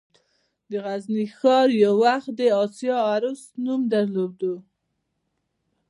د 0.69 0.71
غزني 0.85 1.25
ښار 1.37 1.67
یو 1.83 1.93
وخت 2.03 2.29
د 2.35 2.37
«د 2.39 2.41
اسیا 2.61 2.97
عروس» 3.13 3.41
نوم 3.65 3.81
درلود 3.93 4.39